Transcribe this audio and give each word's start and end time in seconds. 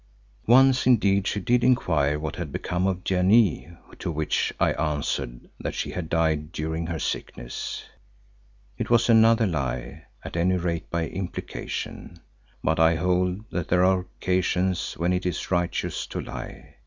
Once 0.47 0.87
indeed 0.87 1.27
she 1.27 1.39
did 1.39 1.63
inquire 1.63 2.17
what 2.17 2.35
had 2.35 2.51
become 2.51 2.87
of 2.87 3.03
Janee 3.03 3.69
to 3.99 4.09
which 4.11 4.51
I 4.59 4.71
answered 4.73 5.47
that 5.59 5.75
she 5.75 5.91
had 5.91 6.09
died 6.09 6.51
during 6.51 6.87
her 6.87 6.97
sickness. 6.97 7.83
It 8.79 8.89
was 8.89 9.09
another 9.11 9.45
lie, 9.45 10.05
at 10.23 10.35
any 10.35 10.57
rate 10.57 10.89
by 10.89 11.07
implication, 11.07 12.19
but 12.63 12.79
I 12.79 12.95
hold 12.95 13.47
that 13.51 13.67
there 13.67 13.83
are 13.85 13.99
occasions 13.99 14.93
when 14.97 15.13
it 15.13 15.23
is 15.27 15.51
righteous 15.51 16.07
to 16.07 16.19
lie. 16.21 16.77